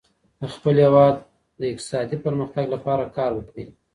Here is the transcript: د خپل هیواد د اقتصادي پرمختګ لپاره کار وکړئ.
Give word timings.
د 0.39 0.41
خپل 0.55 0.75
هیواد 0.83 1.15
د 1.59 1.61
اقتصادي 1.71 2.17
پرمختګ 2.25 2.65
لپاره 2.75 3.13
کار 3.17 3.31
وکړئ. 3.33 3.65